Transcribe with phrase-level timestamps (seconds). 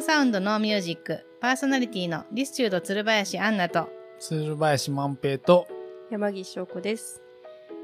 [0.00, 5.68] No Sound No Music パーソナリティのリスチュード鶴林アンナと鶴林万平と
[6.10, 7.22] 山岸翔子です。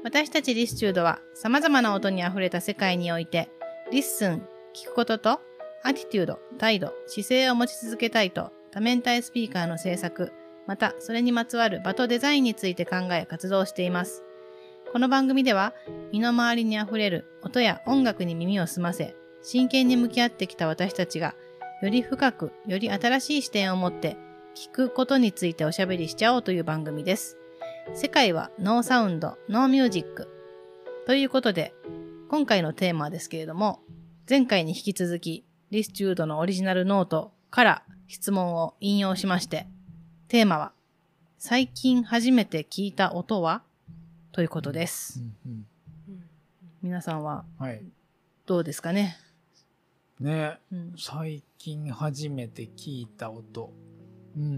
[0.03, 3.49] 私たちリスチュードは様々な音に溢れた世界において
[3.91, 4.41] listen、
[4.73, 5.39] 聞くことと
[5.83, 10.33] attitude、態度、姿勢を持ち続けたいと多面体スピーカーの制作、
[10.65, 14.23] またそれにまつわる場とデザインについて考え活動しています。
[14.91, 15.73] この番組では
[16.11, 21.35] 身の回りに溢れる音や音楽に耳を澄ませ真剣に向き合ってきた私たちが
[21.79, 24.17] より深く、より新しい視点を持って
[24.55, 27.37] 聞くことについておしゃべりしちゃおうという番組です。
[27.93, 30.27] 世界は No Sound, No Music。
[31.05, 31.75] ということで、
[32.29, 33.81] 今回のテーマですけれども、
[34.27, 39.67] 前回に引き続き、リスチュードのオリジナルノートから質問を引用しまして、
[40.29, 40.71] テーマは、
[41.37, 43.61] 最近初めて聞いた音は？
[44.31, 45.21] ということです。
[45.45, 45.67] うん
[46.81, 47.81] 皆さんはうんはい
[48.45, 49.17] どうですかね、
[50.19, 50.59] ね。
[50.71, 53.73] うん、最近初めて聞いた音。
[54.35, 54.51] うんうん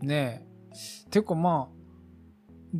[0.00, 0.06] うん。
[0.06, 0.46] ね。
[0.74, 1.82] えてかまあ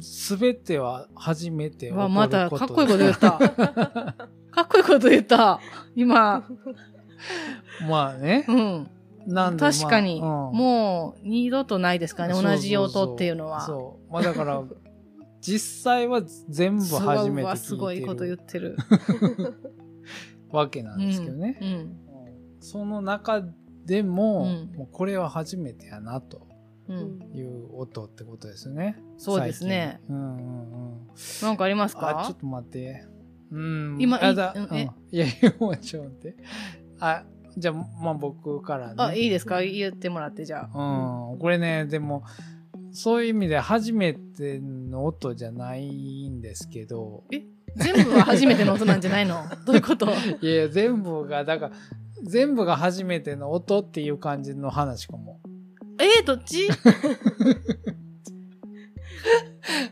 [0.01, 3.33] すべては初めて起こわ、るまたかっこいいことで言った。
[4.51, 5.61] かっこいいこと言った。
[5.95, 6.47] 今、
[7.89, 8.45] まあね。
[8.49, 8.91] うん。
[9.27, 10.57] なんで確かに、まあうん。
[10.57, 12.57] もう二度とないですかね、そうそうそう。
[12.57, 13.61] 同じ音っていうのは。
[13.61, 14.13] そう。
[14.13, 14.63] まあだから
[15.41, 18.77] 実際は全部初めてうわ聞すごいこといてる言ってる。
[20.53, 21.69] わけなんですけどね、うん。
[21.69, 21.97] うん
[22.61, 23.43] その中
[23.85, 26.47] でも,、うんもうこれは初めてやなと
[27.35, 28.97] いう音ってことですね。
[29.19, 30.01] そうですね。
[30.09, 31.09] うんうんうん。
[31.43, 32.21] なんかありますか？
[32.21, 33.05] あ、ちょっと待って。
[33.51, 33.97] うん。
[33.99, 34.37] 今いうん
[35.11, 36.37] いやちょっと待って。
[37.01, 37.25] あ、
[37.57, 38.95] じゃあ、まあ僕からね。
[38.99, 39.61] あ、いいですか？
[39.61, 41.33] 言ってもらって、じゃあ。
[41.33, 41.39] うん。
[41.41, 42.23] これね、でも、
[42.93, 47.25] そういう意味で初めての音じゃないんですけど、
[47.77, 49.43] 全部は初めての音なんじゃないの？
[49.67, 50.07] どういうこと？
[50.07, 50.11] い
[50.47, 51.75] やいや、全部が、だから、
[52.25, 55.41] 全部が初めての音っていう感じの話かも。
[55.99, 56.69] えー、どっち、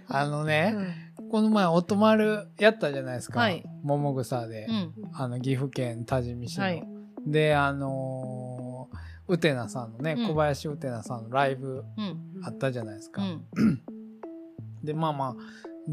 [0.09, 0.87] あのうね、ん
[1.31, 3.41] この前、音丸やったじゃないですか。
[3.41, 4.67] はい桃草で。
[4.69, 4.93] うん。
[5.15, 6.65] あの、岐阜県多治見市の。
[6.65, 6.83] はい
[7.27, 8.50] で、あのー、
[9.31, 12.43] うてなさんのね、うん小林うてなさんのライブうん。
[12.43, 13.23] あったじゃないですか。
[13.23, 13.83] うん。
[14.83, 15.37] で、まあまあ、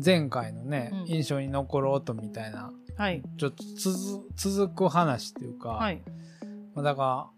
[0.03, 3.21] 前回のね、うん印象に残る音みたいな、はい。
[3.37, 6.01] ちょっと続続く話っていうか、はい。
[6.73, 7.31] まあだか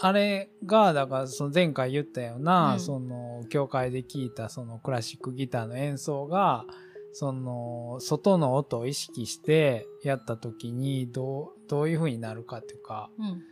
[0.00, 6.64] ら、あれが、だから、その前回言ったような、うんその、教会で聴いたそのクラシックギターの演奏が、
[7.12, 13.42] その、外の音を意識してやった時に、どう、どういう風になるかっていうか、うん。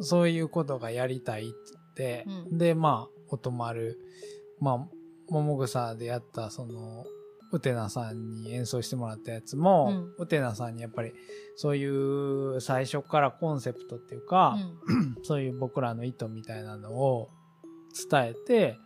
[0.00, 1.76] そういうことがやりたいって。
[1.96, 2.58] 言って、うん。
[2.58, 3.98] で、まあ、音丸、
[4.60, 4.88] まあ、
[5.28, 7.04] 桃草でやった、その、
[7.52, 11.12] うてなさんに演奏してもらったやつも、うてなさんにやっぱり、
[11.56, 14.56] そういう最初からコンセプトっていうか、
[15.22, 17.30] そういう僕らの意図みたいなのを
[18.10, 18.78] 伝えて、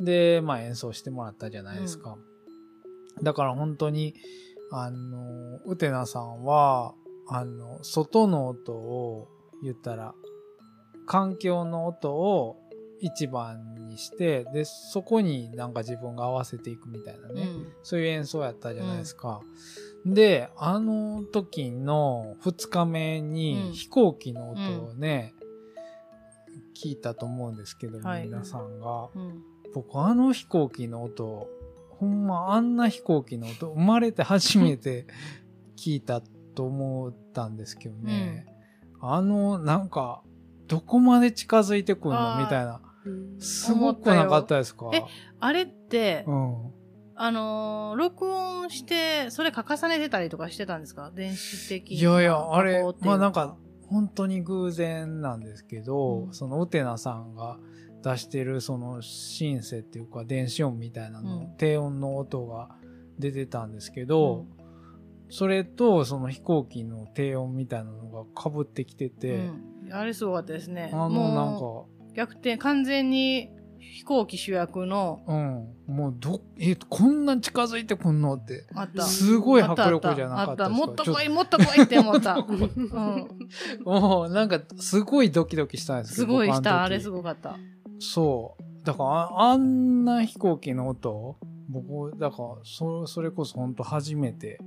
[0.00, 2.16] で、まあ演奏してもらったじゃないですか。
[3.22, 4.14] だから本当に、
[4.70, 6.94] あの、うてなさんは、
[7.28, 9.28] あの、外の音を
[9.62, 10.14] 言ったら、
[11.06, 12.56] 環境の音を
[13.00, 17.42] 一番にして、で、そこになんか自分が合わせていくみたいなね。
[17.42, 17.72] うん。
[17.82, 19.40] そういう演奏やったじゃないですか。
[20.04, 25.34] で、あの時の2日目うんに飛行機の音をね、
[26.80, 29.08] 聞いたと思うんですけど、はい皆さんが。
[29.14, 29.42] うん。
[29.74, 31.48] 僕あの飛行機の音、
[31.90, 35.06] ほんまあんな飛行機の音、生まれて初めて
[35.76, 36.22] 聞いた
[36.54, 38.46] と思ったんですけどね。
[39.00, 40.22] あの、なんか、
[40.66, 42.38] どこまで近づいてくんの？
[42.38, 42.80] みたいな。
[42.80, 42.86] うん
[43.38, 44.90] すごくなかったですか。
[44.92, 45.00] え
[45.38, 46.72] あれって、うん。
[47.14, 51.12] あのー録音して、それ書かさねてたりとかしてたんですか？
[51.14, 53.56] 電子的いやいや、あれまあなんか、
[53.88, 56.34] 本当に偶然なんですけど、うん。
[56.34, 57.58] そのウテナさんが
[58.02, 61.56] 出してるそのシンセっていうか電子音みたいなの、うん。
[61.58, 62.70] 低音の音が
[63.20, 64.46] 出てたんですけど、
[65.30, 69.62] それとその飛行機の低音みたいなのが被ってきてうて、ん
[69.92, 70.90] あれすごかったですね。
[70.92, 73.50] あのなんもか、う逆転、完全に
[73.96, 79.02] 飛行機主役の、うん、もうど、え、こんな近づいてくんのって、あった。
[79.02, 82.36] すごい迫力じゃなかったもっと来い、もっと来いって思った。
[82.46, 83.28] うん、
[83.84, 86.82] もうなんかすごいドキドキしたんですけどすごいした。
[86.82, 87.56] あれすごかった。
[87.98, 88.84] そう。
[88.86, 91.36] だからあ、あんな飛行機の音、
[91.68, 94.58] 僕、だから、そそれこそ本当初めて、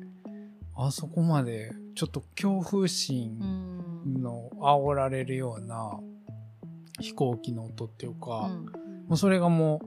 [0.76, 3.89] あそこまで、ちょっと恐怖う心ん。
[4.06, 6.00] の煽られるような
[7.00, 8.66] 飛行機の音っていううか、ん。
[9.08, 9.82] もうそれがも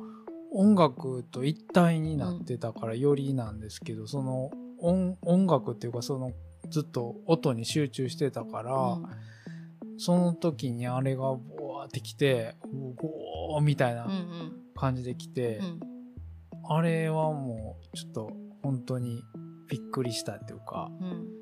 [0.53, 4.50] う音楽と一体になってたからよりなんですけど、その
[4.81, 6.32] 音音楽っていうかその
[6.69, 8.99] ずっと音に集中してたから、
[9.99, 12.56] その時にあれがボワーってきて、
[12.97, 14.09] ゴーみたいな
[14.75, 15.81] 感じで来て、うん。
[16.69, 18.32] あれはもうちょっと
[18.62, 19.23] 本当に
[19.69, 21.41] びっくりしたっていうか、うん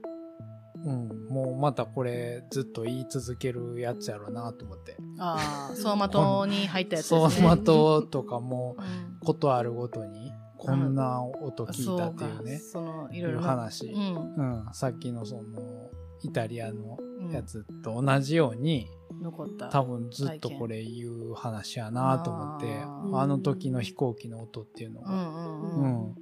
[0.85, 4.97] うん、もうまたこれずっと言い続けるやつやろうなと思って。
[5.19, 7.21] ああ走馬灯に入ったやつですね。
[7.21, 13.29] 走馬灯とかもうんことあるごとにこんな音聞いたっていうね、そのいいろ。
[13.31, 14.69] いうろな話、ううん。
[14.69, 15.91] んさっきのその
[16.23, 18.87] イタリアのうんやつと同じように、
[19.21, 19.69] 残った。
[19.69, 22.83] 多分ずっとこれ言う話やなと思って
[23.15, 26.11] あの時の飛行機の音っていうのが、っうんうんううん。
[26.13, 26.15] ん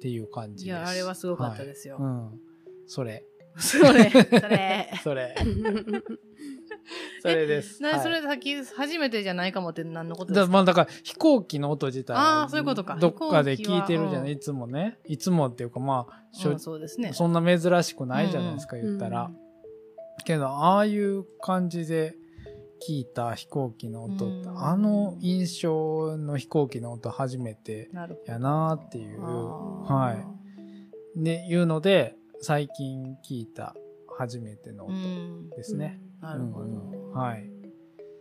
[0.00, 0.66] ていう感じです。
[0.66, 1.96] いやあれはすごかったですよ。
[1.96, 2.04] はい。
[2.04, 2.40] うん、
[2.86, 3.24] それ
[3.58, 4.90] それそれ。
[5.02, 5.34] それ。
[7.22, 7.82] それです。
[7.82, 8.00] なはい。
[8.00, 10.52] それさっき初めてじゃないかもって何のことでだすか？
[10.52, 12.96] まあだから飛行機の音自体はあーそういうことか。
[12.96, 14.98] どっかで聞いてるじゃない、いつもね。
[15.04, 17.12] いつもっていうかまあそうですね。
[17.12, 19.30] そんな珍しくないじゃないですか、言ったら、
[20.24, 22.16] けどああいう感じで
[22.86, 24.26] 聞いた飛行機の音
[24.56, 27.90] あの印象の飛行機の音初めて
[28.26, 29.20] やなっていう。
[29.22, 30.14] は
[31.16, 31.20] い。
[31.20, 33.74] ねいうので最近聞いた
[34.18, 37.50] 初めてのう音んですね、なるほど、うんはい。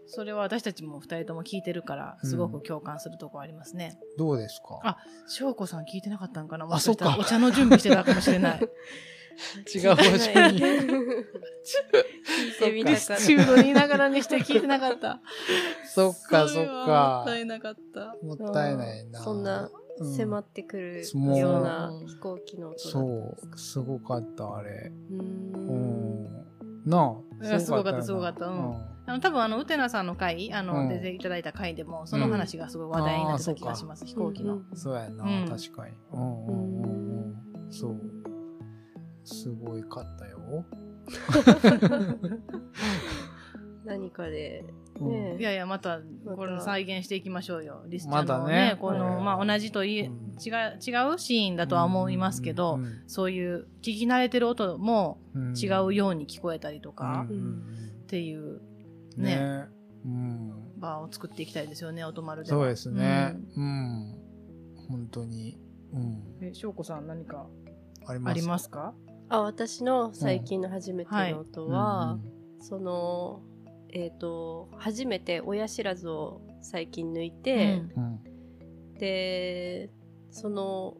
[0.07, 4.79] それは私たちも二人とも聞いてるからすごく共感するところありますね、どうですか？
[4.83, 4.97] あ
[5.27, 6.65] 翔子さん聞いてなかったんかな？
[6.65, 6.94] あもしか。
[6.94, 7.06] した。
[7.06, 8.59] らそっかお茶の準備してたかもしれない。
[9.75, 10.12] 違う方向
[10.53, 10.59] に。
[10.59, 10.62] 聞い
[12.59, 13.15] てみたかった。
[13.15, 15.19] ディスチュード言いながらにして聞いてなかった。
[15.94, 18.15] そっかそっれはもかったいなかった。
[18.25, 19.19] もったいないな。
[19.21, 21.03] そんなうん迫ってくる
[21.38, 24.92] ような飛行機の音だそうすごかったあれ。
[25.12, 26.24] うん。
[26.24, 26.45] ん。
[26.86, 30.89] なあすごかったよすごかったあの多分あのウテナさんの回あの、うん。
[30.89, 35.50] 出ていただいた回でもその話がすごい話題になってた気がします、うん飛行機の、うんそうやな、うん。
[35.50, 35.94] 確かに。
[36.12, 37.24] うんうんうん
[37.65, 37.71] うん。
[37.71, 38.01] そう。
[39.24, 40.38] すごいかったよ、
[43.86, 44.66] 何かで、
[45.00, 45.10] うん。
[45.10, 45.38] ね。
[45.40, 46.00] いやいやまた
[46.36, 47.84] これ再現していきましょうよ。
[47.88, 48.78] リスちゃまんのねだね。
[48.80, 49.24] この、うん。
[49.24, 50.36] まあ同じといえ、うん。
[50.44, 53.04] 違う違うシーンだとは思いますけど、うん。
[53.08, 58.62] そういう聞き慣れてる音もうん違うように聞こえたりとか、っていう
[59.18, 59.36] うんね。
[59.38, 59.66] ね。
[60.06, 60.52] うん。
[60.78, 62.58] 場を作っていきたいですよね音丸では。
[62.60, 63.36] そうですね。
[63.56, 64.16] うん、
[64.90, 65.58] 本当に。
[65.94, 66.02] うん。
[66.02, 67.48] うんえ翔子さん何か
[68.06, 68.32] あります？
[68.32, 68.94] ありますか？
[69.30, 72.20] あ、私の最近の初めての音は、
[72.60, 72.62] うん。
[72.62, 73.42] その、
[73.95, 78.19] えっ、と、初めて親知らずを最近抜いて、うん。
[79.00, 79.89] で、
[80.31, 80.97] その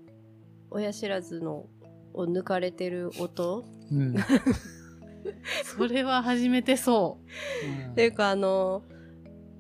[0.72, 1.66] 親知らずの
[2.14, 3.66] を抜かれてる音。
[3.92, 4.16] うん。
[5.78, 7.18] それは初めてそ
[7.92, 8.84] っていうかあの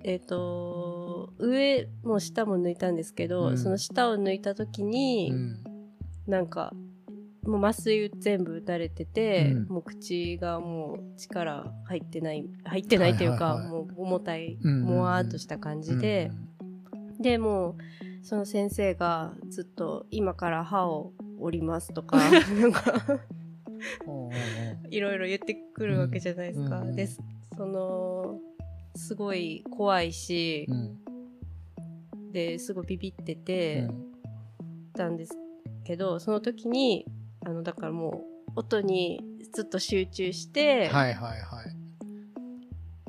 [0.04, 3.58] えっ、と上も下も抜いたんですけど、うん。
[3.58, 5.64] その下を抜いた時に、うん。
[6.26, 6.72] なんか
[7.46, 9.74] もう麻酔全部打たれてて、うん。
[9.74, 13.84] もう口がもう力入ってない入ってないというか、はいはいはい。
[13.84, 16.32] もう重たい、うんもわーっとした感じで、
[17.20, 17.76] でもう
[18.24, 22.18] その先生がずっと今から歯を折りますとか
[24.90, 26.80] いろいろ言ってくるわけじゃないですか。
[26.82, 28.40] うんでその
[28.96, 30.98] すごい怖いしう、ん。
[32.32, 34.12] ですごいビビってうてん。
[34.94, 35.38] たんです
[35.84, 37.06] けど、その時に
[37.46, 38.24] あのだからも
[38.56, 41.66] う音にずっと集中してはいはいはい。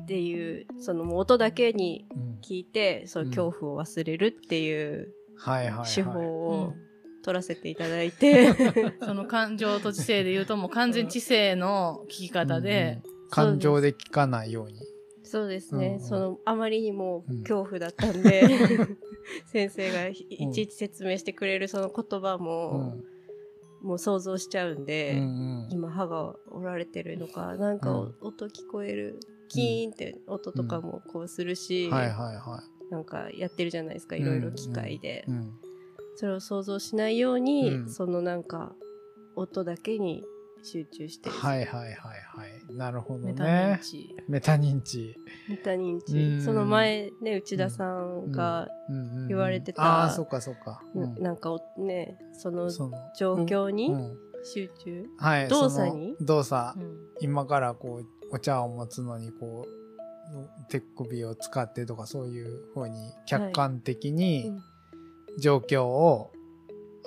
[0.03, 2.27] っていう、そのもう音だけにうん。
[2.41, 3.29] 聞いてそううん。
[3.31, 5.93] 恐怖を忘れるっていうはいはいはい。
[5.93, 6.73] 手法う、を
[7.23, 8.53] 取らせていただいて、
[9.03, 13.29] その感情と知性で言うともう完全知性の聞き方で、うんうん。
[13.29, 14.79] 感情で聞かないように。
[15.23, 15.99] そうですね、うんうん。
[15.99, 17.39] そのあまりにもうん。
[17.41, 18.47] 恐怖だったんで、
[19.47, 23.03] 先生がいいちいち説明してくれるその言葉うも、ん
[23.81, 25.23] もう想像しちゃうんで、うんう
[25.67, 25.67] ん。
[25.71, 28.15] 今歯が折られてるのかなんかうん。
[28.21, 29.19] 音聞こえる、
[29.49, 35.53] キーンって音とかもこうするし、なんかやってるじゃないですかいろいろ機械で、いうん
[36.15, 37.89] それを想像しないように、うん。
[37.89, 38.73] そのなんか
[39.35, 40.23] 音だけに
[40.63, 44.15] 集中して、はいはいはいはいなるほどメタ認ね知。
[44.27, 45.15] メタ認知。
[45.49, 46.41] メタ認知、うん。
[46.41, 48.67] その前ね内田さんが、
[49.27, 50.81] 言われてたああそっかそっか。
[50.95, 51.15] うん。
[51.21, 52.69] なんかおねその
[53.17, 54.17] 状況にうん。
[54.43, 56.15] 集中、はい動作に？
[56.17, 56.79] その動作。
[56.79, 56.97] うん。
[57.19, 64.61] 今からこうお茶を持つのにこう手首を使ってとかそういうふうに客観的うにん。
[65.39, 66.31] 状況を、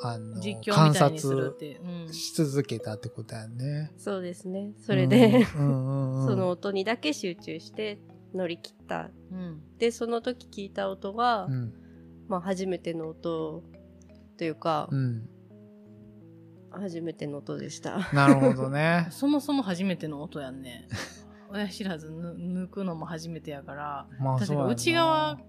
[0.02, 3.92] あの実況観みたいにするっ察し続けたってことやね。
[3.98, 4.72] そうですね。
[4.78, 6.26] それで、うんうんうん。
[6.28, 8.00] その音にだけ集中して
[8.34, 9.10] 乗り切った。
[9.30, 9.60] うん。
[9.78, 11.72] でその時聞いた音が、うん。
[12.28, 13.62] まあ初めての音
[14.38, 15.28] というか、うん、
[16.70, 18.08] 初めての音でした。
[18.12, 19.08] なるほどね。
[19.12, 20.88] そもそも初めての音やんね。
[21.50, 22.30] 親知らずぬ
[22.64, 25.40] 抜くのも初めてやから、まあ確かに内側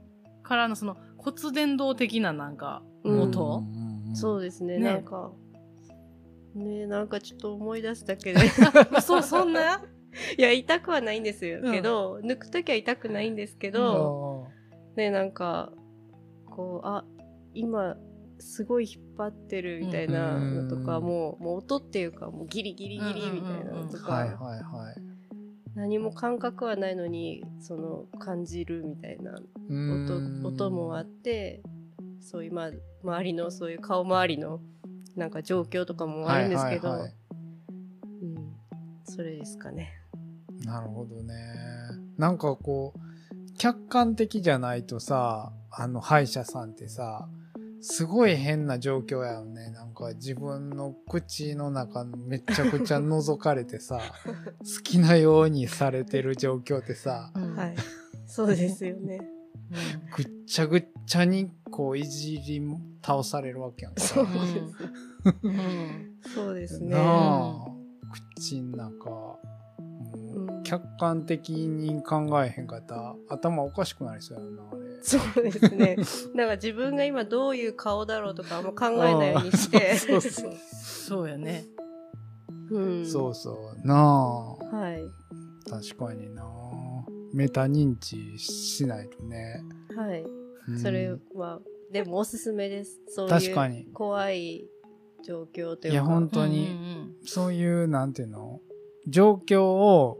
[0.42, 3.64] からのその骨伝導的ななんかうん音、
[4.14, 4.84] そうですねね。
[4.84, 5.32] なんか。
[6.54, 8.40] ねなんかちょっと思い出すだけで
[9.02, 9.82] そう、そんな？
[10.38, 11.72] いや痛くはないんですよ、うん。
[11.72, 14.48] けど抜く時は痛くないんですけけど、
[14.98, 15.72] ねなんか
[16.50, 17.06] こうあ
[17.54, 17.96] 今
[18.40, 21.06] すごい引っ張ってるみたいなのとか、うん。
[21.06, 24.96] もうもう音っていうかもうギリギリギリみたいなのとか、はいはいはい。
[25.76, 29.40] 何も感覚はないのにその感じるみたいな
[29.70, 31.64] 音音もあって
[32.22, 32.72] そういう、まあ、
[33.04, 34.60] 周りのそういう顔周りの
[35.16, 37.16] なんか状況とかもあるんですけど、はいはいはい
[38.24, 38.54] うん、
[39.04, 39.92] それですかね。
[40.64, 41.34] なるほどね。
[42.18, 47.28] なんかこう、客観的じゃないとさ、あの歯医者さんってさ、
[47.82, 49.72] すごい変な状況やよね。
[49.72, 54.00] なんか自分の口の中めちゃくちゃ覗かれてさ、
[54.60, 57.76] 好きなようにされてる状況ってさ、うんはい、
[58.28, 59.20] そうですよね。
[60.16, 62.62] ぐっちゃぐっちゃにこういじり
[63.04, 64.02] 倒されるわけやんか。
[64.02, 65.36] そううんです。
[65.44, 66.90] うんそうですね。
[66.90, 67.66] なあ、
[68.36, 69.40] 口の中、
[70.64, 74.82] 客観的に考えへんかったら頭おかしくなりそうやな、あれ。
[75.02, 75.96] そうですね。
[76.36, 79.96] だから自分が今どういう顔だろうとかあんま考えないようにして。
[79.98, 81.66] そうそうそうやね。
[82.70, 83.88] うん、そうそう。
[83.88, 84.54] なあ。
[84.54, 85.04] はい。
[85.70, 86.44] 確かにな。
[87.34, 89.64] メタ認知しないとね。
[89.96, 90.22] はい。
[90.22, 91.60] うんそれは、
[91.92, 93.02] でもおすすめです。
[93.08, 93.86] そういう確かに。
[93.94, 94.66] 怖い
[95.26, 95.90] 状況というか。
[95.90, 98.62] いや、本当うに、んそういう、なんていうの？
[99.08, 100.20] 状況を、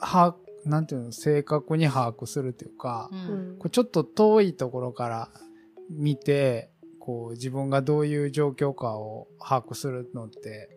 [0.00, 1.12] 把握、なんていうの？
[1.12, 5.30] 正確に把握するっていうか、うんううんんこうちょっと遠いところから
[5.90, 10.68] 見て、こう自分がどういう状況かを把握するのって、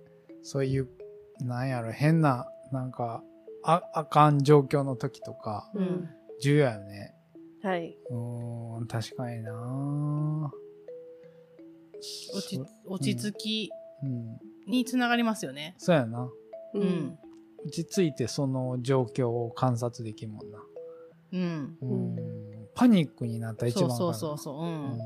[0.43, 0.87] そういう、
[1.41, 3.23] なんやろ、変な、なんか、
[3.63, 6.09] あ、あかん状況の時とか、うんうん
[6.39, 7.15] 重要やよね。
[7.63, 7.97] はい。
[8.11, 10.51] うーん、確かにな
[12.31, 13.71] 落ちそ落ち着き
[14.03, 14.37] うん。
[14.67, 15.73] につながりますよね。
[15.79, 16.29] そうやな。
[16.75, 17.17] ううん。
[17.65, 20.59] 落ち着いてその状況を観察できるもんな。
[21.33, 21.77] うん。
[21.81, 22.37] うんうん
[22.75, 24.59] パニックになったら一番そうそうそうう。
[24.59, 24.59] そう。
[24.59, 24.59] う。
[24.59, 24.97] うんうん。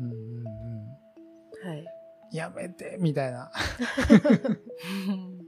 [0.00, 1.68] うんうんうん。
[1.68, 1.86] はい。
[2.32, 3.52] やめてみたいな。
[5.08, 5.46] うん。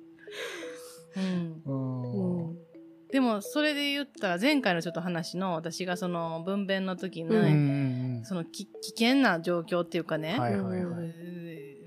[1.17, 1.54] うん。
[3.43, 10.41] それで言ったら、前回のちょっと話の、私がその分娩の時の、そのき危険な状況っていうかね、うん。
[10.41, 10.85] はいはい。
[10.85, 11.15] はい。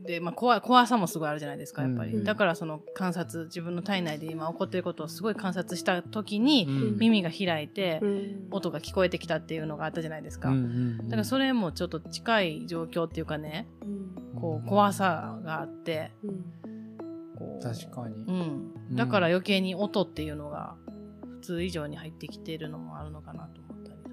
[0.05, 6.97] で、まあ、怖い怖さもすごいあるじゃないですかやっぱり、うんだからその観察自分の体内で今起こってることをすごい観察した時に、うん。
[6.97, 8.47] 耳が開いて、うん。
[8.51, 13.85] 音が聞こえてきたっていうのがあったじゃないですか、だからそれもちょっと近い状況っていうかねう
[14.37, 14.39] ん。
[14.39, 16.11] こう怖さがあって
[17.61, 18.15] 確かに。
[18.15, 20.86] うん、だから余計に音っていうのが普
[21.47, 24.03] 通以上に入ってきてるのもあるのかなと思ったり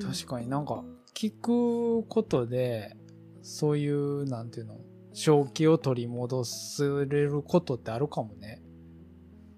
[0.00, 2.96] とか確かになんか聞くことで
[3.42, 4.76] そういうなんていうの
[5.14, 8.60] 正気を取り戻せれることってあるかもね。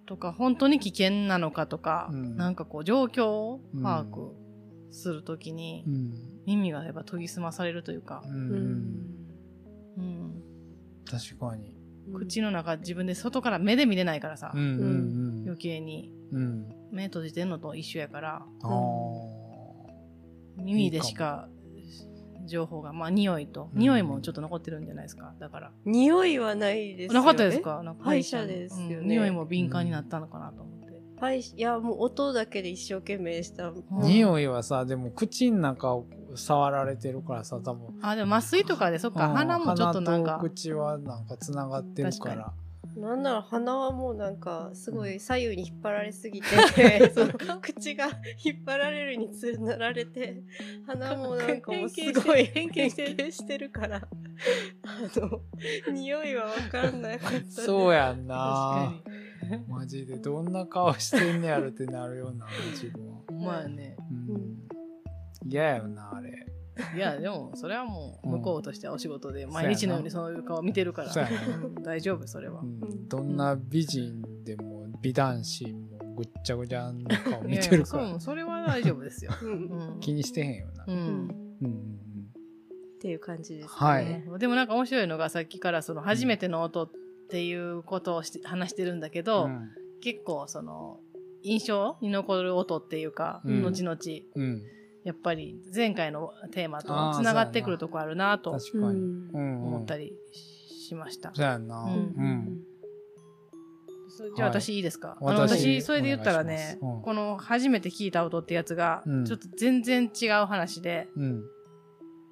[0.07, 4.31] とか本当に危険なのかとか、うんなんかこう状況を把握
[4.91, 6.15] するときに、うん。
[6.47, 8.29] 耳がやっぱ研ぎ澄まされるというかう、。
[8.29, 8.37] うん
[9.99, 10.43] うん、
[11.05, 11.77] 確かに。
[12.15, 16.78] 口の中自分で外から目で見れないからさ、うんうん余計にうん。
[16.91, 16.97] うん。
[16.97, 18.43] 目閉じてんのと一緒やから。
[18.63, 18.71] あ
[20.57, 21.49] 耳でしか
[22.47, 23.79] 情報がまあ匂いと、うん。
[23.81, 25.35] 匂いもちょっと残ってるんじゃないですか。
[25.39, 25.73] だから。
[25.85, 27.27] 匂いはないですよね。
[27.27, 27.83] なかったですか？
[28.01, 28.69] 歯医者で。
[28.69, 28.95] すよね。
[28.97, 29.09] うん。
[29.09, 33.69] 匂いも敏感になったのかなと思って、はい、いや、もう音だけで一生懸命した。
[33.69, 33.85] うん。
[34.01, 37.99] 匂いはさ、でも口の中を触られてるからさ、多分。
[38.03, 40.31] あでも麻酔とかでそっかうん鼻もちょっとなんか。
[40.33, 42.53] 鼻と口はなんかつながってるから。
[42.99, 48.07] 確なんなら鼻はもうなんかすごい左右に引っ張られすぎて、その口が
[48.45, 50.43] 引っ張られるにつなられて
[50.87, 55.41] 鼻もなんかもうすごい変形してる変形してるからあの
[55.93, 59.03] 匂いは分かんなかったですそうやん確な
[59.69, 63.19] マジでどんな顔してんねやろってなるような自分は。
[63.31, 64.59] まあねうん。
[65.47, 66.47] 嫌やよな、あれ。
[66.95, 69.51] いやでもそれはもう向こうとしてはお仕事でん。
[69.51, 71.11] 毎日のようにそういう顔見てるから。
[71.11, 71.57] そうやな。
[71.57, 72.61] うん大丈夫それは。
[72.61, 73.09] う、ん。
[73.09, 78.03] どんな美人でも美男子もぐっちゃぐちゃの顔見てるから。
[78.03, 79.51] いやいやそうそれは大丈夫ですよ、うん。
[79.51, 80.01] うん。
[80.01, 80.85] 気にしてへんよな。
[80.87, 81.07] ううんうん
[81.63, 81.99] うん。
[82.97, 83.71] っていう感じですね。
[83.71, 84.39] はい。
[84.39, 86.91] でもなんか面白いのがさっきからその初めての音っ
[87.31, 89.69] ていうことをして話してるんだけうど、ん。
[90.01, 91.01] 結構その
[91.43, 93.63] 印象に残る音っていうか、うん。
[93.63, 93.99] 後々。
[94.35, 94.63] うん。
[95.09, 98.59] やっぱり前回のテーマとつながってくるとこあるなと。
[99.33, 100.13] 思ったり
[100.87, 101.33] しました。
[101.35, 101.87] そうやんな。
[104.37, 111.43] じゃあ私いいですか、はいあの私私、それで言ったらねうんこの初めて聞いた音ってやつがうん、ちょっと全然違う話で、うん。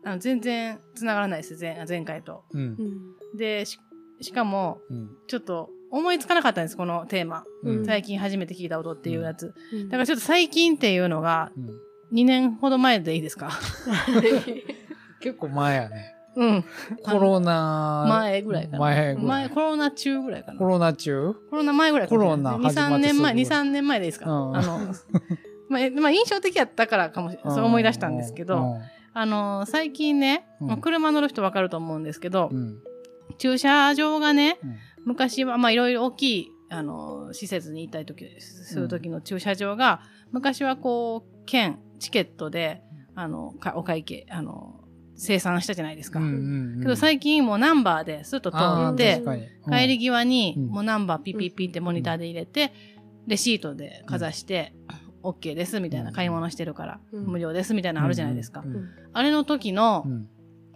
[0.04, 2.44] あの全然繋がらないです、前前回と。
[2.52, 2.58] う。
[2.58, 3.78] うんんで、し
[4.20, 5.10] しかも、うん。
[5.28, 7.44] ちょっと思いつかなかったんです、このテーマ。
[7.62, 9.54] うん最近初めて聞いた音っていうやつ。
[9.72, 13.50] うんだからちょっと最近っていうのが、うん2年ほど前でいいですか？
[15.20, 16.14] 結構前やね。
[16.36, 16.64] うん。
[17.02, 18.78] コロナ前ぐらいかな。
[18.78, 19.48] 前ぐら前、い。
[19.50, 20.58] コロナ中ぐらいかな。
[20.58, 21.34] コロナ中？
[21.50, 24.78] コロナ前ぐらいかないコロナ始ま2、3年前、ってすぐぐらい2、3年前でいいですか、うんあの、
[25.70, 28.76] まあ、えまあ、印象的やったからかもしそう思い出したんですけど、
[29.14, 32.58] あの、最近ね、うんまあ車乗る人わかると思うんですけど、うん。
[32.58, 32.82] うん。
[33.38, 40.00] 駐車場がね、うん昔は、まあ、いろいろ大きい、あの、施設に行ったりとき、するときの駐車場が、
[40.32, 42.82] 昔はこう、券、チケットで、
[43.14, 44.80] あの、かお会計、あの、
[45.14, 46.20] 生産したじゃないですか。
[46.20, 46.82] うんうんうん。
[46.82, 48.58] けど最近もうナンバーでスッと通
[48.92, 49.48] って確、かに。
[49.70, 50.66] 帰り際にうん。
[50.66, 52.72] もうナンバーピッピッピッってモニターで入れて、
[53.26, 54.74] レシートでかざして、
[55.22, 57.26] OK ですみたいな、うん買い物してるから、うん。
[57.26, 58.62] 無料ですみたいなのあるじゃないですか。
[58.64, 58.74] うん。
[58.74, 58.88] うん。
[59.12, 60.28] あれの時のう、ん。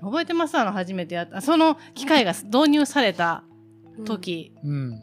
[0.02, 0.56] 覚えてます？
[0.56, 3.44] あの初めてやった、その機械が導入された
[4.06, 5.02] 時、うん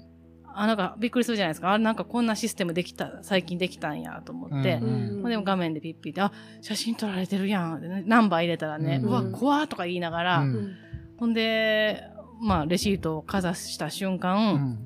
[0.60, 1.74] あ、なんかびっくりするじゃないですか。
[1.74, 4.80] あ、なんかこんなシステムできた、最近できたんやと思って。
[4.82, 8.04] うんほんでも画面でピッピッて、あ、写真撮られてるやんってね。
[8.08, 10.72] ナンバー入れたらね、ううんわ、怖っとか言いながら、うん
[11.20, 12.04] ほんで、
[12.42, 14.80] まあ、レシートをかざした瞬う間、ん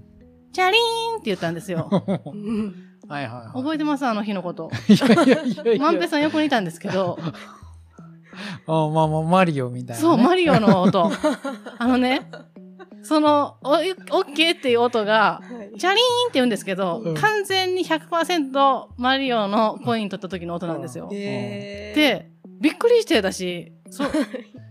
[0.54, 0.80] チャリー
[1.13, 1.90] ンって言ったんですよ。
[2.25, 2.75] う ん
[3.08, 3.48] はいはいはい。
[3.54, 4.06] 覚えてます？
[4.06, 4.70] あの日のこと。
[5.80, 7.18] 万平さん横にいたんですけど、
[8.68, 10.00] あまあまあ、マリオみたいなね。
[10.01, 11.10] そう、マリオの音。
[11.78, 12.22] あのね、
[13.03, 21.08] その、お、オッケーっていう音が、はいチャリーンって言うんですけど、うん完全に100%マリオのコイン取った時の音なんですよ。
[21.10, 22.29] で、
[22.60, 24.12] びっくりしてたし、そう。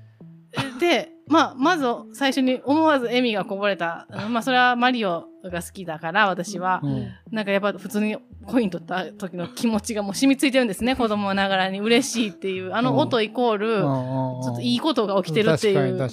[0.80, 4.08] で、まあ、まず最初に思わず笑みがこぼれた。
[4.10, 6.80] うんまあ、それはマリオが好きだから、私は。
[6.82, 10.96] うんなんかやっぱ普通にコイン取った時の気持ちがもう染みついてるんですね。
[10.96, 12.74] 子供ながらに嬉しいっていう。
[12.74, 16.09] あの音イコール、ちょっといいことが起きてるっていう。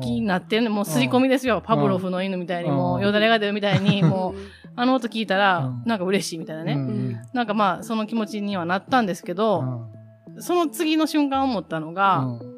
[0.00, 0.70] 気になってるね。
[0.70, 1.62] もう刷り込みですよ。
[1.62, 4.40] パブロフの犬みたいに、もううんよだれが出るみたいに、もう、
[4.74, 6.72] あの音聞いたらうん、なんか嬉しいみたいなね。
[6.72, 9.90] うんなんかまあ、その気持ちにはなったんですけど、
[10.38, 12.55] その次の瞬間思ったのが、うん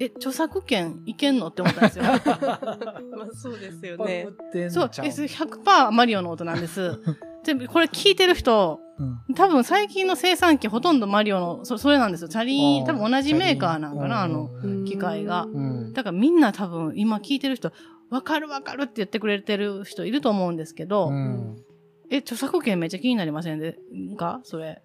[0.00, 2.04] え、著作権いけんのって思ったんですよ。
[2.08, 2.20] まあ
[3.34, 4.26] そうですよね。
[4.70, 6.98] そう、え、それ100%マリオの音なんです。
[7.44, 12.28] で、これ聞いてる人、うん多分最近の生産機ほとんどマリオの、そそれなんですよ。
[12.28, 14.50] チャリーン、多分同じメーカーなんかな、あの
[14.86, 15.44] 機械が。
[15.44, 17.72] うんだからみんな多分今聞いてる人、
[18.10, 21.56] わかるわかるって言ってくれてる人いると思うんですけど、うん
[22.10, 23.78] え、著作権めっちゃ気になりませんで
[24.18, 24.40] か？
[24.44, 24.82] それ。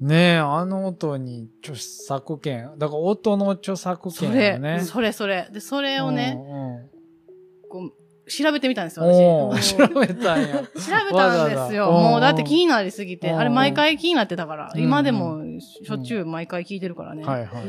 [0.00, 2.72] ねえ、あの音に著作権。
[2.78, 4.80] だから音の著作それ、権よね。
[4.80, 5.48] それそれ。
[5.52, 7.00] で、それをね、うん
[7.68, 7.92] こう
[8.30, 9.74] 調べてみたんですよ、私。
[9.74, 10.58] ー調べたんや。
[10.62, 10.64] 調
[11.10, 11.90] べたんですよ。
[11.90, 13.30] もうだって気になりすぎて。
[13.30, 14.72] うんあれ毎回気になってたから。
[14.74, 17.24] うん今でもしょっちゅう毎回聞いてるからね。
[17.24, 17.64] はいはい。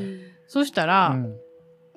[0.47, 1.35] そしたら、うん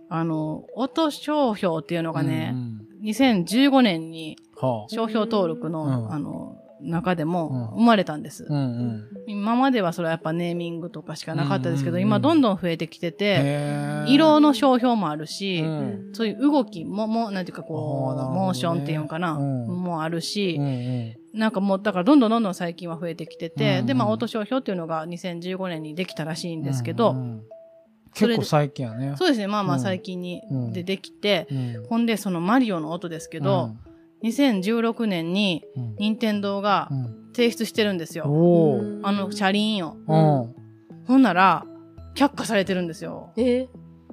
[0.08, 4.88] あの、音商標っていうのがねう、ん2015年にはあ。
[4.88, 7.78] 商標登録の、うんあの、中でもうん。
[7.78, 8.46] 生まれたんです。
[8.48, 9.08] うんうん。
[9.26, 16.10] 今まではそれはやっぱネーミングとかしかなかったですけど、うん今どんどん増えてきてて、色の商標もあるし、うん。
[16.12, 18.28] そういう動きも、も、なんていうかこう、ね。
[18.28, 19.66] モーションっていうのかな、うん。
[19.66, 21.38] もあるし、うんうん。
[21.38, 27.42] なんかもう、だからどんどんどんどん最近は増えてきてて、うんで、まあ、音商標っていうのが2015年にできたらしいんですけど、うんうん。
[28.14, 29.14] 結構最近やね。
[29.16, 29.82] そうですね、まあまあうん。
[29.82, 30.72] 最近にうん。
[30.72, 31.86] でできて、うん。
[31.88, 33.70] ほんで、そのマリオの音ですけど、
[34.24, 38.26] 2016年にうん、任天堂がうん提出してるんですよ。
[38.28, 39.96] おーあの、車輪を。
[40.06, 40.54] うん。
[41.04, 41.66] ほんなら、
[42.14, 43.32] 却下されてるんですよ。
[43.36, 43.66] え？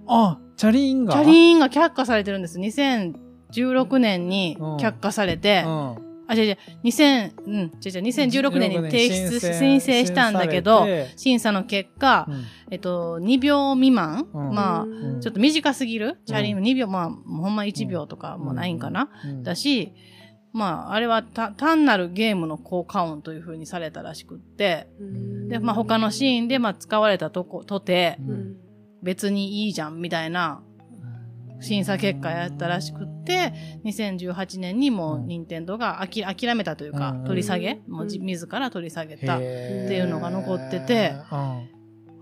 [0.08, 1.14] あ、チャリンが？
[1.14, 2.58] チャリーンが却下されてるんです。
[2.58, 5.96] 2016年に却下されて、うん。
[6.32, 12.44] あ、違う違う、2000、うん、違う違う、2016年に提出し、申請申請したんだけど審査の結果、うん。
[12.72, 14.56] えっと、2秒未満、うん。
[14.56, 15.20] まあ、ん。
[15.22, 19.44] ちょっと短すぎる、チャリン2秒、まあ、ほんま1秒とかもないんかな、うん。
[19.44, 19.94] だし、
[20.54, 24.88] まあ、あれはた単なるゲームの効果音という風にされたらしくって、
[25.50, 28.58] で、まあ他のシーンでまあ使われたとこ、とて、うん。
[29.04, 30.62] 別にいいじゃんみたいな
[31.62, 33.54] 審査結果やったらしくって、
[33.86, 39.38] 2018年にもううん任天堂があき諦めたというか、うん取り下げ、もう自ら取り下げた。
[39.38, 39.46] って
[39.96, 41.70] いうのが残っててうん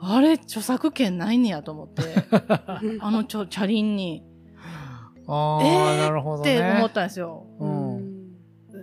[0.02, 2.04] あれ、著作権ないねやと思って、
[3.02, 4.24] あのちょ、チャリンに、
[5.28, 6.56] ああ、えーなるほどね。
[6.56, 7.46] って思ったんですよ。
[7.60, 8.00] うん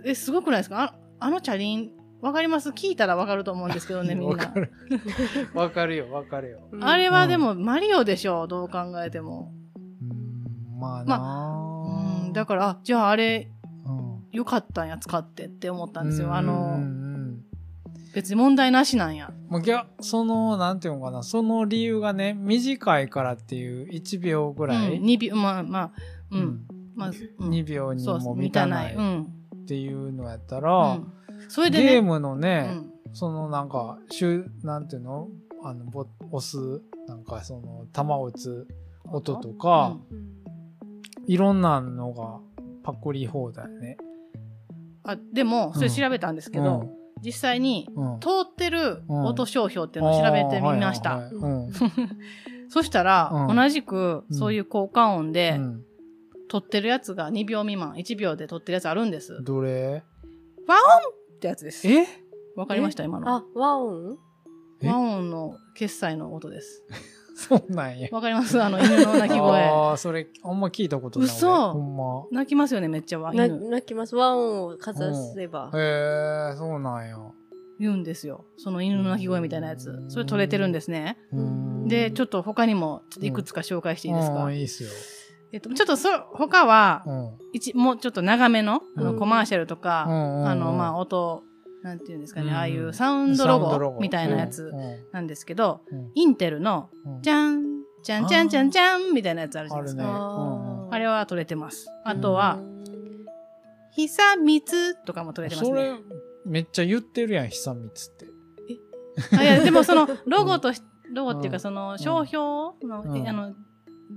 [0.05, 0.81] え、すごくないですか？
[0.83, 1.89] ああのチャリン、
[2.21, 2.69] わかります？
[2.69, 4.45] 聞いたらわかると思うんですけどね、 みんな。
[4.45, 4.71] わかる。
[5.55, 6.59] わかるよ、わかるよ。
[6.81, 9.51] あれはでもマリオでしょ、どう考えても。
[10.77, 13.51] うんまあなうん、だから、あじゃああれ、
[13.85, 16.33] うんよかったんや、使ってって思ったんですよ。
[16.35, 17.43] あうんうの、ん
[18.13, 19.31] 別に問題なしなんや。
[19.49, 25.91] もうぎゃその、なんていうのかな、その理由がね、短いからっていう1秒ぐうん、らい、2秒、まあまあ、
[26.31, 26.37] う。
[26.37, 27.09] うんまあ、
[27.39, 28.89] うん2秒にも満たな。
[28.89, 28.95] い。
[28.95, 31.13] っていうのやったうら、ん
[31.49, 35.27] それでね、ゲームのうね、んそのなんか、しゅなんていうの？
[35.63, 38.67] あの、ボ押す、なんかその、弾を打つ
[39.05, 40.36] 音とか、うん
[41.27, 42.39] いろんなのが
[42.83, 43.97] パクリ放題ね。
[45.03, 46.89] あでも、それ調べたんですけど、
[47.23, 48.19] 実際に、うん、うん。
[48.19, 51.29] 通ってる音商標っていうのを調べてみました。
[52.69, 55.83] そしたら、うん同じく、うんそういう効果音で、うん
[56.49, 59.33] 撮ってるやつが2秒未満、1秒で撮ってるやつあるんです。
[59.33, 59.43] うん。
[59.43, 61.85] どれってやつです。
[61.89, 62.07] え？
[62.55, 63.03] わかりました？
[63.03, 63.29] 今の。
[63.29, 64.17] あ、和音
[64.81, 66.83] え和音の決済の音です。
[67.37, 68.09] そうなんや。
[68.11, 69.63] わかりますあの犬の鳴き声。
[69.63, 71.29] ああ、それ、あんま聞いたことない。
[71.29, 72.25] 嘘俺ほんま。
[72.31, 73.69] 鳴きますよね、めっちゃ和な犬。
[73.69, 74.15] 泣きます。
[74.15, 75.69] 和音をかざせば。
[75.73, 77.15] へえ、そうなんや。
[77.79, 78.45] 言うんですよ。
[78.57, 80.03] その犬の鳴き声みたいなやつ。
[80.09, 81.19] それ撮れてるんですね。
[81.31, 84.89] うんで、ちょっっと他にも、ちょっといくつか紹介していいですか、いいっすよ。
[85.53, 87.37] えっと、ちょっとそ、他はう、ん。
[87.53, 91.43] 一、もうちょっと長めの、あの、うんコマーシャルとうんか、うんうんあの、まあ、音、
[91.83, 100.87] なんていうんですかね、うんああいうサウンドロゴゴみたいなやつうんなんですけど、うんインテルの、うんじゃん、じゃんじゃんじゃんじゃんみたいなやつあるじゃないですか。
[100.89, 101.87] あれは撮れてます。
[102.03, 102.77] あとはう、ん
[103.97, 105.99] 久光とかも撮れてますそれね。、
[106.45, 108.27] めっちゃ言ってるやん、久光って。
[109.35, 112.37] あいや、でもその、ロゴとし、ロゴっていうか、うんその、商標
[112.85, 113.55] の、あの、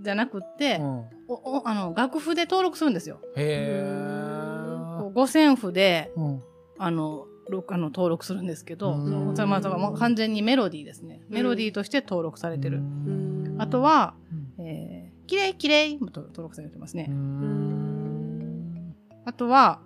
[0.02, 0.84] じゃなくって、うん。
[1.28, 3.20] おおあの、楽譜で登録するんですよ。
[3.36, 5.12] へえ。
[5.14, 6.42] 五線譜で、うん。
[6.78, 11.20] あの、ろあの登録するんですけど、うんそれまあ、もう完全にメロディーですね。
[11.28, 12.78] メロディーとして登録されてる。
[12.78, 14.14] うんあとは、
[14.58, 17.08] うん、えー、きれいきれいもと登録されてますね。
[17.10, 18.94] うん。
[19.26, 19.80] あとは、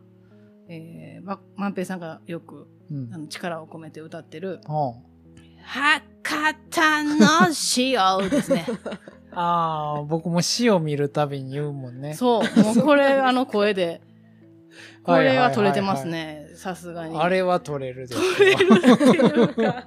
[0.68, 4.92] えー、ま、万平さんがよくうんあの力を込めて歌ってる、あ
[5.64, 7.26] 博多の
[7.76, 8.66] 塩ですね。
[9.32, 12.14] あー、僕も死を見るたびに言うもんね。
[12.14, 12.60] そう。
[12.60, 14.00] もうこれ、あの声で、
[15.02, 16.43] これは取れてますはいね。
[16.54, 17.18] さすがに。
[17.18, 18.20] あれは取れるでしょ。
[18.36, 19.86] 取れるっていうか。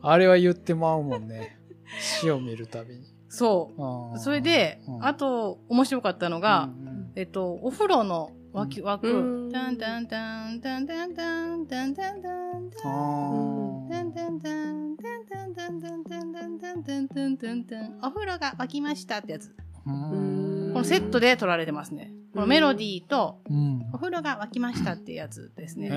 [0.00, 1.58] あれは言ってまうもんね。
[2.00, 3.02] 死を見るたびに。
[3.28, 4.18] そう。
[4.18, 19.54] それで、うんあと、面白かったのが、うんえっと、お風呂の脇、枠、うんタンタンタンタンタンタンタンタンタンタンあタンタンタンタンタンタンタンタンタンタンタンタンタンタンお風呂が沸きましたってやつ。
[19.86, 22.12] ーうんこのセットで撮られてますね。
[22.34, 23.90] このメロディーと、うん。
[23.92, 25.90] お風呂が沸きましたってやつですね。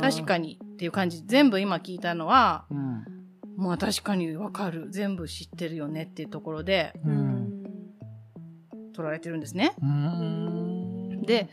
[0.00, 1.22] 確かにっていう感じ。
[1.24, 3.04] 全部今聞いたのは、うん。
[3.56, 4.88] まあ確かにわかる。
[4.90, 6.92] 全部知ってるよねっていうところで
[8.94, 9.74] 撮られてるんですね。
[9.80, 11.22] うん。
[11.22, 11.48] で、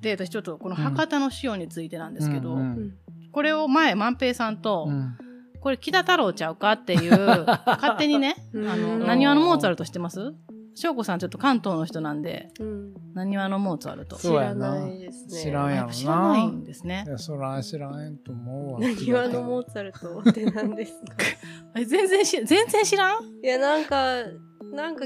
[0.00, 2.56] で、私ちょっとこの博多の塩についてなんですけど、
[3.32, 5.18] これを前、万平さんと、うん
[5.60, 7.10] これ木田太郎ちゃうかっていう、
[7.66, 10.32] 勝手にね、あの、なにわのモーツァルト知ってます？
[10.80, 14.14] 翔子さんちょっと関東の人なんで、うんなにわのモーツァルト？
[14.16, 15.42] 知らないですね。
[15.42, 17.10] 知らんやろ知らないんですねい。
[17.10, 18.78] や、そら知らんと思うわ。
[18.80, 20.20] 何話のモーツァルト？
[20.30, 21.16] って何ですか？
[21.76, 23.24] え全然し、全然知らん？
[23.42, 24.18] いや、なんか、
[24.72, 25.04] なんか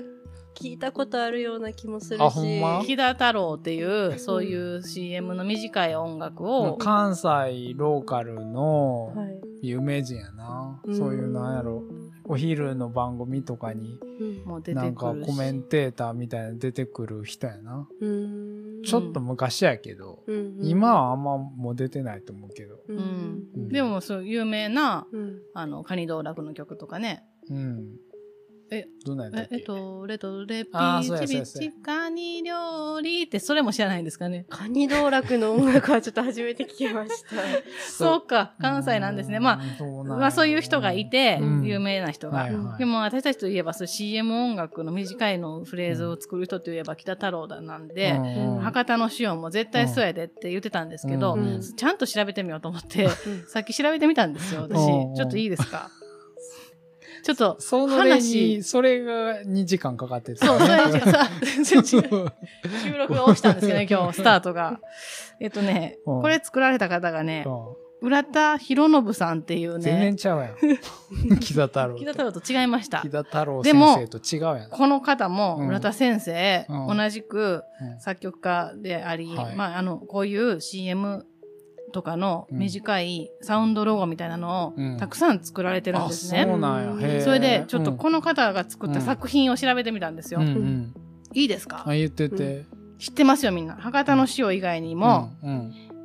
[0.54, 2.60] 聞いたことあるような気もするし。
[2.86, 9.40] 木田太郎っていう、そういう CM の短い音楽を、関西ローカルのはい。
[9.64, 10.80] 有名人やな。
[10.84, 11.84] うんそういうなんやろ。
[12.24, 14.94] お昼の番組とかにうんもう出なん。
[14.94, 17.86] かコメンテーターみたいな出てくる人やな。
[18.00, 22.74] うんちょっと昔やけど、うん今はあんまもう出てないと思うけど。
[22.88, 22.98] ううん
[23.54, 27.24] うんでも、そう、有名な、うんあの、カニ道楽の曲とかね。
[27.48, 27.96] うん。
[28.74, 29.56] え、どんなんやったっ、け？
[29.56, 34.46] ええっと、レトレピあーチビそうやチカニ料理って、それも知らないんですかね？
[34.48, 37.36] カニ道楽の音楽はちょっと初めて聞きました。
[37.92, 38.20] そう。
[38.22, 39.40] か、関西なんですね。
[39.40, 41.64] まあ、あ、そうまあそういう人がいて、うん。
[41.64, 42.48] 有名な人が。
[42.78, 51.60] でも私たちといえば、CM 音楽の短いのフレーズを作る人といえば北太郎だなんで、うん博多の塩も絶対そうやでって言ってたんですけど、うん。
[51.60, 53.10] ちゃんと調べてみようと思って、うん。
[53.48, 54.78] さっき調べてみたんですよ、私。
[54.78, 55.14] うん。
[55.14, 55.90] ちょっといいですか？
[57.22, 61.28] ちょっと、それ話に、それが2時間かかってた、そう、それさ、
[61.64, 61.84] そう。
[61.84, 64.80] 収録が落ちたんですけどね、今日、 スタートが。
[65.40, 66.22] えっとね、うん。
[66.22, 70.56] これ作られた方がね、そう浦田博信さんっていう全然ね、ちゃうやん。
[71.38, 71.94] 木田太郎。
[71.96, 72.98] 北太郎と違いました。
[73.00, 73.08] 木。
[73.08, 74.70] 田太郎先生と違うやん。
[74.70, 75.68] この方も、うん。
[75.68, 76.96] 浦田先生、うん。
[76.96, 78.00] 同じくうん。
[78.00, 79.54] 作曲家であり、はい。
[79.54, 81.24] まあ、あの、こういう CM
[81.92, 86.42] とかのうん短いサウンドロゴみたいなのをうんたくさん作られてるんですね。
[86.42, 87.08] うなんや。
[87.08, 90.40] へーそれで、ちょっとこの方が作った作品を調べてみたんですよ。
[90.40, 90.94] うんうん。
[91.34, 92.64] いいですか、あ、言ってて。
[92.98, 95.30] 知ってますよみんな博多の塩以外にも、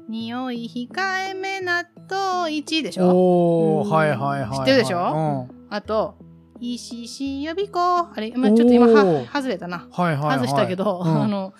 [0.09, 3.09] 匂い控えめ納豆1でしょ？
[3.09, 4.57] おー、うんはいはいはいはい。
[4.57, 5.47] 知ってるでしょ？
[5.69, 6.15] あと
[6.59, 9.91] 石し予備校あれ、まあ、ちょっと今は外れたなうん。
[9.91, 10.37] はいはいはい。
[10.39, 11.53] 外したけど、うんあの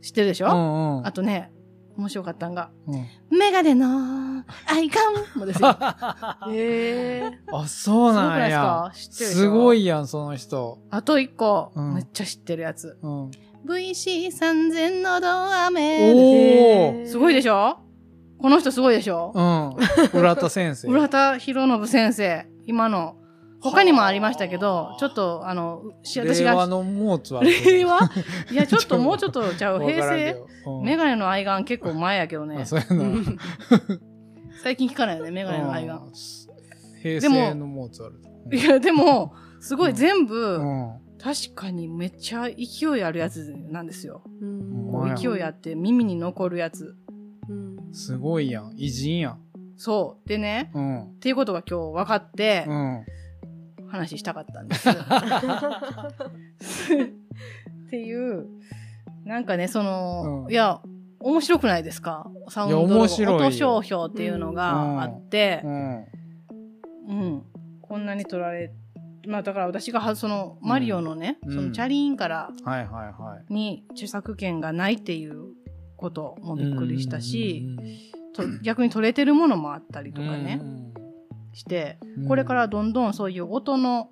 [0.00, 1.06] 知ってるでしょ、うんうん。
[1.06, 1.50] あとね
[1.98, 3.06] 面白かったんがうん
[3.38, 5.68] メガネのアイカン もですよ
[6.48, 7.38] へえ。
[7.52, 8.92] あ、そうすごくないですなんやか？
[8.94, 10.78] 知ってるすごいやん、その人。
[10.90, 13.30] あと一個、うんめっちゃ知ってるやつうん。
[13.66, 17.06] VC3000 のどお飴ー。
[17.08, 17.78] すごいでしょ？
[18.40, 19.32] この人すごいでしょ？
[19.34, 20.20] うん。
[20.20, 20.88] 浦田先生。
[20.92, 23.16] 浦田博信先生今の
[23.60, 26.52] 他にもありましたけどちょっとあのし私が。
[26.52, 27.70] 令和のモーツァルト。
[27.70, 27.98] 令和？
[28.52, 29.80] いや ちょっともうちょっとちゃう。
[29.80, 30.36] わ平成？
[30.82, 32.58] メガネの愛眼結構前やけどね。
[32.60, 33.38] あそういうの。
[34.62, 36.12] 最近聞かないよねメガネの愛眼うん
[37.02, 38.56] 平成のモーツァルト。
[38.56, 41.08] いやでもすごい全部、うん。
[41.20, 44.22] 確かにめっちゃ勢いあるやつなんですよ。
[45.16, 46.96] 勢いあって耳に残るやつ。
[47.48, 47.92] うん。
[47.92, 48.72] すごいやん。
[48.76, 49.40] 偉人やん。
[49.76, 50.28] そう。
[50.28, 51.02] でねうん。
[51.02, 53.04] っていうことが今日分かってうん。
[53.88, 54.94] 話したかったんです、っ
[57.90, 58.46] ていう
[59.24, 60.52] なんかねその、うん。
[60.52, 60.80] いや
[61.20, 62.30] 面白くないですか？
[62.48, 63.46] サウンドいや面白いよ。
[63.46, 65.62] 音商標っていうのがあって。
[65.64, 66.06] う、ん。
[67.08, 67.42] うん。
[67.82, 68.72] こんなに取られ
[69.26, 71.54] まあだから私がはそのマリオのね、うん。
[71.54, 72.50] そのチャリーンから。
[73.48, 75.54] に著作権がないっていう
[75.96, 77.76] こともびっくりしたし、
[78.34, 80.92] と逆に取れてるものもあったりとうん、かね、うん
[81.58, 84.10] してうんこれからどんどんそういう音の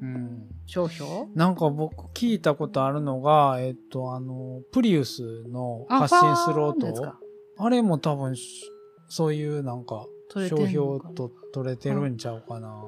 [0.00, 0.48] うん。
[0.66, 1.26] 商標？
[1.34, 7.18] なんか僕聞いたことあるのが、えっと、あの、プリウスのあ発信する音か。
[7.58, 8.70] あれも多分し、
[9.08, 12.82] そういうなんか、商標と取れてるんちゃうかな。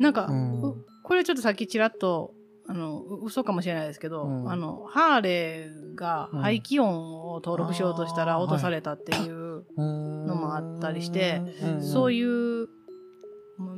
[0.00, 2.34] なんか、うんうこれちょっとさっきちらっと
[2.70, 4.50] あのう嘘かもしれないですけど、うん。
[4.50, 6.40] あのハーレーがうん。
[6.40, 11.42] 排気音を登録しようとしたら落とされたっていう、ののもあったりして、
[11.80, 12.68] そういいう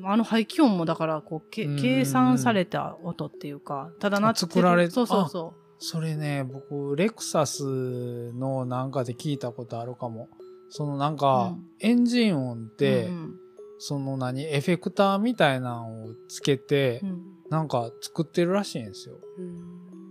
[0.04, 1.80] あの排気音もだからこうけうん。
[1.80, 10.28] 計算された音っていうかただなってる作られそうそうそそれね、僕、レクサスのなんかで聞いたことあるかも。
[10.70, 11.66] そのなんか、うん。
[11.80, 12.68] エンジン音っう。
[12.68, 13.34] て、うん。
[13.78, 19.16] その何、エフェクターみたいなのをつけて、うんなんか作ってるらしいんですよ。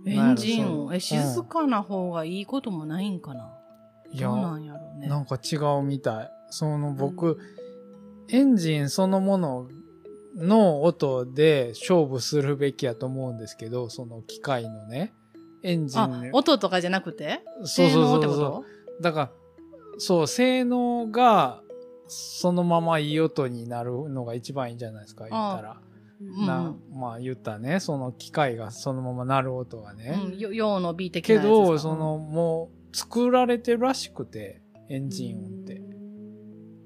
[0.05, 3.51] エンジン音えうん静かな方がいいこともないんかな、
[4.11, 6.31] いや、どうなんやろうねなんか違うみたい。
[6.51, 7.39] その僕、
[8.29, 9.67] エンジンそのもの
[10.35, 15.15] の音で勝負するべきやと思うんですけど、その機械のね、
[15.63, 16.29] エンジあンね。
[16.33, 17.41] 音とかじゃなくて？
[17.63, 18.65] そうそうそうそ性能ってこ
[18.99, 19.01] う。
[19.01, 19.31] だから、
[19.97, 21.63] そう、性能が
[22.07, 25.81] そのままいい音になるのが一番いいんじゃないですか、言ったら。
[26.39, 26.45] うん。
[26.45, 30.19] なまあ言ったね、その機械がそのまま鳴る音がとね。
[30.31, 35.81] うん、よ陽の B 的なけど、そのもう作られてるらしくて、エンジン音って。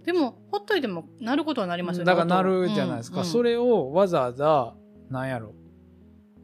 [0.05, 2.05] でもほっといてもなることはなりますよね。
[2.05, 3.21] だからなるじゃないですか。
[3.21, 3.25] うん。
[3.25, 4.75] それをわざわざ、
[5.09, 5.53] なんやろ、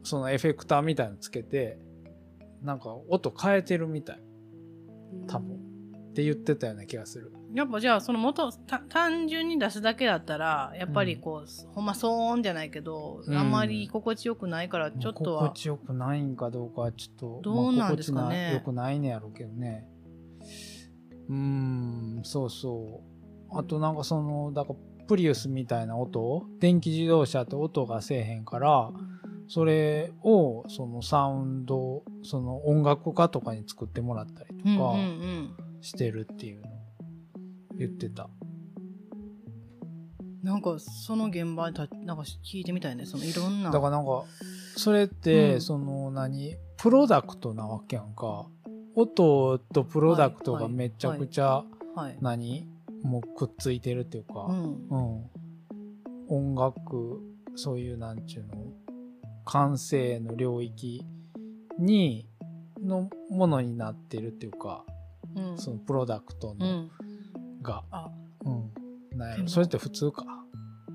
[0.02, 1.78] そのエフェクターみたいのつけて、
[2.62, 4.22] なんか音変えてるみたい。
[5.28, 5.56] 多分。
[6.10, 7.32] って言ってたような気がする。
[7.54, 13.36] やっぱじゃあその元た単純に出すだけだったらやっぱりこう、ほんま騒音じゃないけど、うん。
[13.36, 15.48] あんまり心地よくないからちょっとは。
[15.48, 18.52] 心地よくないんかどうかはちょっと、どうなんですかね。
[18.52, 19.86] よくないねやろうけどね。
[21.28, 23.02] うーん、そうそ
[23.52, 23.58] う。
[23.58, 28.90] あとなんかその、だからプリウスみたいな音、電気自動車って音がせえへんから、
[29.48, 35.82] それをそのサウンド、その音楽家とかに作ってもらったりとうんうんうかん。
[35.82, 36.68] してるっていうの。
[36.68, 36.81] を
[37.86, 38.28] 言ってた。
[40.42, 43.06] なんかその現場たなんか聞いてみたいね。
[43.06, 43.70] そのいろんな。
[43.70, 44.24] だからなんか、
[44.76, 45.60] それって、うん。
[45.60, 48.48] その何、プロダクトなわけやんか。
[48.94, 51.64] 音とプロダクトがめちゃくちゃ、
[51.94, 52.68] はい、何
[53.02, 54.88] もうくっついてるっていうか、うん。
[54.88, 55.30] うん。
[56.28, 57.20] 音楽、
[57.54, 58.72] そういうなんちゅうの、
[59.44, 61.06] 感性の領域
[61.78, 62.28] に、
[62.82, 64.84] のものになってるっていうか、
[65.36, 65.58] うん。
[65.58, 66.90] そのプロダクトの、うん、
[67.62, 68.10] が、あ。
[68.44, 68.50] う
[69.44, 69.48] ん。
[69.48, 70.24] それって普通か。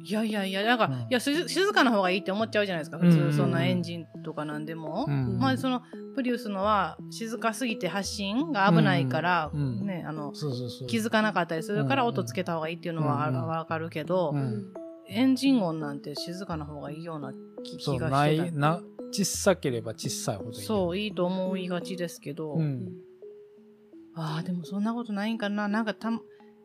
[0.03, 0.93] いやいやいやなんか、うん。
[0.93, 5.37] いやす静かな方がいいって思っちゃうじゃないですか普通そんなエンジンとかなんでも、うん。
[5.37, 5.81] まあその
[6.15, 9.61] プリウスのは静かすぎて発信が危ないから、うん。
[9.61, 9.85] うん。
[9.85, 10.87] ねあのそうそうそう。
[10.87, 14.73] 気づかなかったりするから音つけた方がいいっていうのはわかるけど、うん。
[15.09, 17.31] エンジン音なんて静かな方がいいような
[17.63, 20.55] 気気がしてない、な、小さければ小さいほどいい。
[20.57, 22.87] たそういいと思いがちですけど、うん。
[24.15, 25.67] ああでもそんなことないんかな。
[25.67, 26.11] なんかた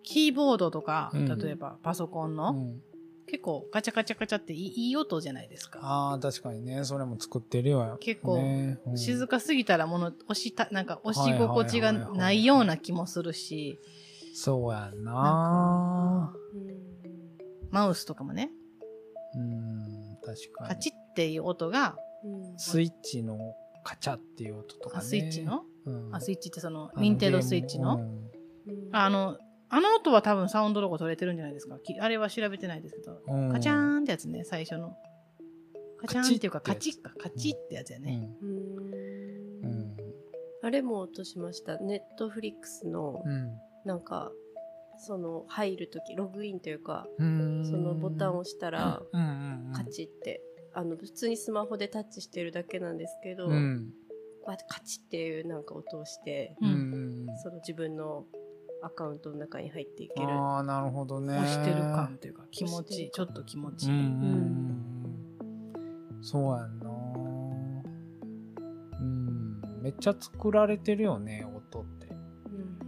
[0.03, 2.83] キーボードとか、うん例えばパソコンの、うん。
[3.27, 5.79] 結構ガチャガチャガチャっていい音じゃないですか。
[5.83, 6.85] ああ、確かにね。
[6.85, 7.97] それも作ってるよ。
[8.01, 13.79] 結構ねうん静かすぎたらもの押した、なんか押し心地がないような気もするし、
[14.35, 16.35] そうやんな。
[17.71, 18.51] マウスとかもね、
[19.35, 20.69] うん、確かに。
[20.69, 21.97] カチッっていう音が、
[22.57, 23.39] スイッチの
[23.85, 25.01] カチャっていう音とか。
[25.01, 28.01] スイッチの、うんあ、スイッチってその、ニンテンドースイッチの、
[28.93, 29.39] あの、
[29.75, 31.79] あの音は多分サウンドロゴ取れてるんじゃないですか？
[31.79, 33.51] きあれは調べてないですけど、うん。
[33.51, 34.95] カチャーンってやつね、最初の。
[35.97, 38.31] カチャーンっていうか、カカチッか、カチッってやつやね。
[38.43, 38.49] うん。
[38.51, 39.97] うん。
[40.63, 41.79] あれも落としました。
[41.79, 43.51] ネットフリックスの、うん。
[43.87, 44.31] なんか、
[44.99, 47.65] その、入るとき、ログインというか、うん。
[47.65, 49.01] そのボタンを押したら、
[49.75, 50.43] カチって、
[50.75, 53.49] あの、普通にスマホでタッチしてるだけなんですけど、
[54.45, 56.57] カチっていうなんか音をして、
[57.43, 58.27] その自分の
[58.83, 60.29] アカウントの中に入っていける。
[60.29, 61.39] ああなるほどね。
[61.39, 63.87] 押してる感というか、気持ちいい、ちょっと気持ち。
[63.87, 63.93] いい。
[63.93, 64.05] うんうん
[66.15, 66.23] うん。
[66.23, 66.91] そうやんな。
[69.01, 69.61] うん。
[69.83, 72.07] めっちゃ作られてるよね音って。
[72.07, 72.79] うん。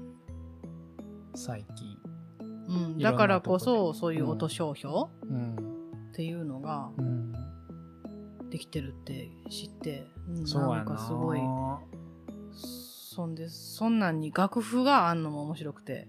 [1.34, 1.98] 最近。
[2.66, 4.94] うん、だからことそ、そういう音商標
[5.28, 5.56] うん。
[6.10, 7.32] っていうのがうん。
[8.50, 10.46] できてるって知って、うん。
[10.46, 10.74] そうやな。
[10.76, 11.40] なんかすごい、
[13.14, 16.08] そんで、そんなんに楽譜があんのも面白くて、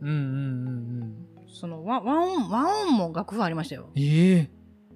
[0.00, 1.26] うんうんうんうん。
[1.48, 3.90] その和和音、和音も楽譜ありましたよ。
[3.96, 4.50] ええ。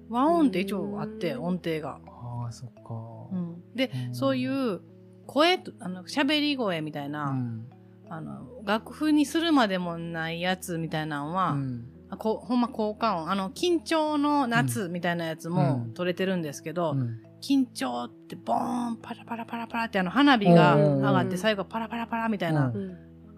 [0.09, 1.99] 和音って一応あって、うん音程が。
[2.07, 2.93] ああそっか。
[3.33, 4.15] うん、でう、ん。
[4.15, 4.79] そういう
[5.27, 7.67] 声と、あの、喋り声みたいな、うん。
[8.07, 11.85] あの、楽譜にするまでもないやつみたいなのは、うん。
[12.09, 15.93] あこほんま効果音、あの、緊張の夏みたいなやつもうん。
[15.93, 22.71] 取れてるんですけど、うん緊張ってボーン、パラパラパラパラってあの花火がうん上がって最後パラパラパラみたいな、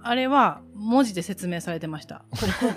[0.02, 2.26] あれは文字で説明されてました。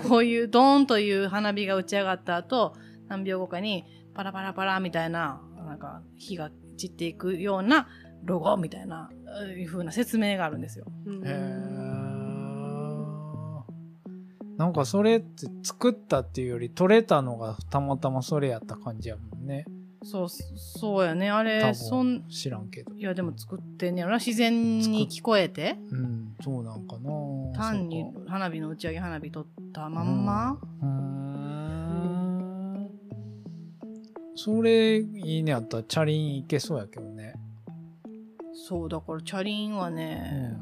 [0.07, 2.73] こういうドーンという花火が打ち上がった後、
[3.07, 7.87] 何秒後かにパラパラパラみたいな、なんか火が散っていくような
[8.23, 9.09] ロゴみたいな、
[9.57, 10.85] いう風な説明があるんですよ。
[11.05, 11.27] うん。
[11.27, 11.77] へえ
[14.57, 19.65] なんかそれって作ったっていうより取れたのがたまたまそれやった感じやもんね
[20.03, 21.29] そう、そうやね。
[21.29, 22.93] あ多れ、そん分、知らんけど。
[22.93, 24.11] いやでも作ってんねやろ。
[24.13, 24.17] な。
[24.17, 27.09] 自然に聞こえて、うんそうなんかな。
[27.55, 32.89] 単に花火の打ち上げ花火撮ったまんま、うーん。
[34.35, 35.51] それいいね。
[35.51, 37.33] やったらチャリンいけそうやけどね。
[38.53, 40.57] そう、だからチャリンはね、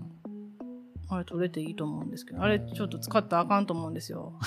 [1.08, 4.40] あれ取れていいと思うんですけど、あれちょっと使ったらあかんと思うんですよ。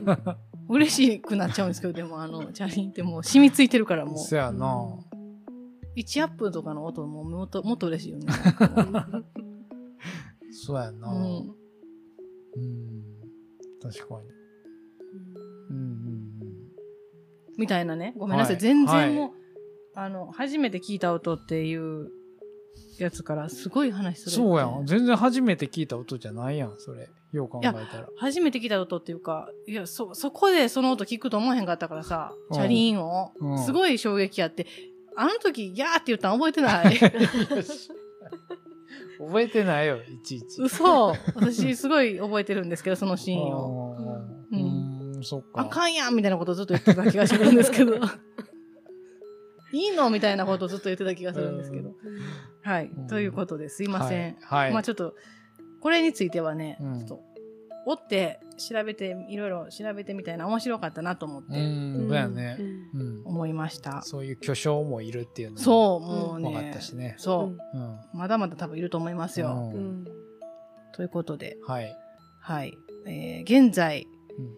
[0.68, 4.18] 嬉しくなっちゃうんですけど、でもあの、 チャリンってもう染みついてるからもう。
[4.18, 4.66] そやな
[5.96, 8.26] 1アップとかの音ももっともっと嬉しいよね。
[10.50, 13.04] そうやなうん、うん
[13.82, 14.28] 確かに
[15.70, 16.34] うんうん
[17.56, 18.14] みたいなね。
[18.16, 18.54] ごめんなさい。
[18.56, 19.30] はい全然はいもう、
[19.94, 22.10] あの、初めて聞いた音っていう
[22.98, 24.32] やつからすごい話する。
[24.32, 24.86] そうやん。
[24.86, 27.08] 全然初めて聞いた音じゃないやんそれ。
[27.32, 28.08] よう考えたら。
[28.16, 32.56] 初めて聞いた音っていうか、いや、そ、そこでその音聞くと思えへんかったからさ、うん。
[32.56, 33.58] チャリーンを、うん。
[33.58, 34.66] すごい衝撃やって、
[35.16, 36.96] あの時、ギャーって言ったの覚えてない。
[39.18, 40.62] 覚えてないよいちいち。
[40.62, 41.16] 嘘。
[41.34, 43.96] 私すごい覚えてるんですけど、そのシーンを。
[44.52, 44.58] うん。
[44.58, 45.62] うーんそっか。
[45.62, 47.96] あかんやんみたいなことをずっと言ってた気がするんですけど。
[49.72, 50.10] いいの？
[50.10, 51.90] みたいなことをずっと言ってた気がするんですけど。
[52.64, 52.86] はい。
[52.86, 53.06] うん。
[53.06, 54.36] ということですいません。
[54.40, 54.72] はい、はい。
[54.72, 55.14] まあちょっと、
[55.80, 56.98] これについてはね、うん。
[56.98, 57.20] ちょっと、
[57.86, 62.08] 追って調べて、いろいろ調べてみたいな面白かったなと思っうてん。
[62.08, 62.62] そうやね、う
[62.96, 63.00] ん。
[63.00, 64.00] うん、思いました。
[64.02, 66.80] そういう巨匠もいるっていうのもそう、もう分かっねた。
[66.80, 67.14] しね。
[67.18, 67.78] そう。
[67.78, 67.98] うん。
[68.14, 69.70] まだまだ多分いると思いますよ。
[69.74, 70.02] ううん。
[70.02, 70.04] ん
[70.94, 71.94] ということで、はい、
[72.40, 72.72] はい。
[73.06, 74.06] えー現在、
[74.38, 74.54] うん。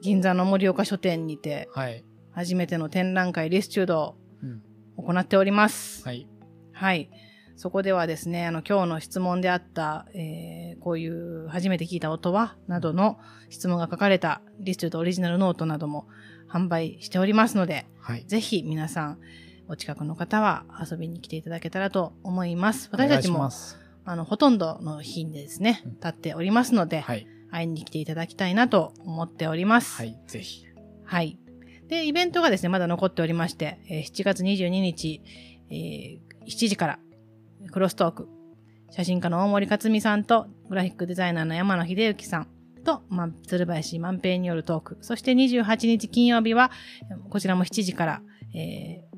[0.00, 4.62] 銀座の盛岡書店にて、はい、初めての展覧会リスチュードうん、
[4.96, 6.02] を行っております。
[6.04, 6.26] はい
[6.74, 7.10] はい。
[7.56, 16.08] そこではですね、あの、今日の質問であった、えーこういう初めて聞いた音はなどの質問が書かれたリスチュードオリジナルノートなども
[16.46, 19.18] 販売しておりますので、はいぜひ皆さん、
[19.68, 22.90] お近くの方は遊びに来ていただけたらと思います。
[22.92, 23.48] 私たちも、
[24.04, 29.96] あの、ほとんどの日にですねうん、立っておりますので、はい会いに来ていただきたいなと思っております。
[29.96, 30.66] はいぜひ
[31.04, 31.38] はい。
[31.86, 35.22] で、イベントがですね、まだ残っておりまして、えー7月22日、
[35.70, 36.98] えー7時から、
[37.70, 38.28] クロストーク、
[38.90, 42.48] 写真家の大森克美さんと、グラフィックデザイナーの山野秀幸さん
[42.84, 46.70] と、ま、鶴林万平によるトーク、そして28日金曜日は、
[47.30, 48.22] こちらも7時から、
[48.54, 49.14] えー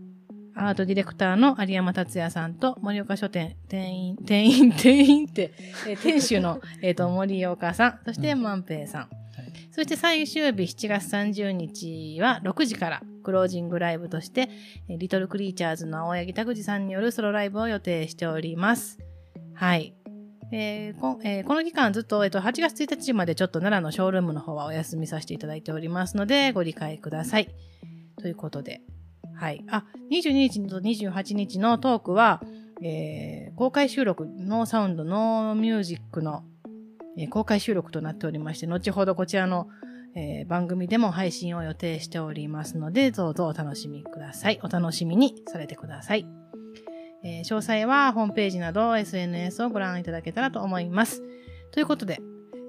[0.59, 5.53] アートディレクターの有山達也さんと、森岡書店、店員、店員、店員って、
[5.87, 9.09] えー店主の、えっ、と、森岡さん、そして万平さん、
[9.77, 14.49] そして最終日7月30日は6時からクロージングライブとして、
[14.89, 18.99] リトルクリーチャーズの青柳拓司さんによるソロライブを予定しております。
[19.53, 19.95] はい。
[20.51, 27.55] えーこえー、この期間ずっと、えっと、8月1日までちょっと奈良のショールームの方はお休みさせていただいておりますので、ご理解ください。
[28.18, 28.81] ということで。
[29.35, 29.62] はい。
[29.68, 32.43] あ、22日と28日のトークは、
[32.83, 36.45] えー、公開収録、 No Sound, No Music の、
[37.17, 39.69] え、公開収録となっておりまして、後ほどこちらの、
[40.14, 44.61] え、番組でも配信を予定しておりますので、どうぞお楽しみください。
[44.62, 46.27] お楽しみにされてください。
[47.25, 51.23] え、詳細はホームページなど SNS をご覧いただけたらと思います。
[51.73, 52.21] ということで、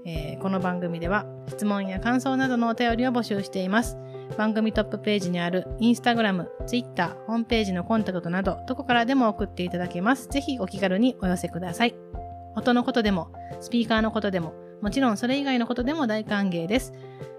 [0.06, 3.98] え、この番組では質問や感想などのお便りを募集しています。
[4.38, 10.28] 番組トップページにあるインスタグラム、ツイッター、ホームページのコンタクトなど、どこからでも送っていただけます。
[10.28, 12.07] ぜひお気軽にお寄せください。
[12.58, 13.32] 音のことでも、
[13.62, 16.92] スピーカーのことでも、もちろんそれ以外のことでも大歓迎です。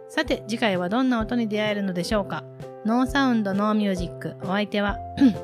[0.08, 2.44] さて、次回はどんな音に出会えるのでしょうか？
[2.86, 4.36] No Sound, No Music。
[4.44, 4.96] お相手は、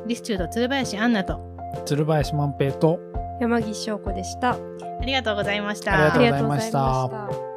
[0.06, 1.40] リスチュード鶴林アンナと、
[1.84, 2.98] 鶴林万平と
[3.40, 4.52] 山岸翔子でした。
[4.52, 4.58] あ
[5.04, 6.14] りがとうございました。
[6.14, 7.53] ありがとうございました。